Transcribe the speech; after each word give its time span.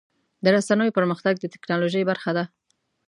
د 0.43 0.45
رسنیو 0.55 0.95
پرمختګ 0.97 1.33
د 1.39 1.45
ټکنالوژۍ 1.53 2.03
برخه 2.11 2.31
ده. 2.37 2.43